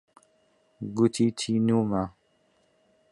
[0.95, 2.03] گوتی تینوومە.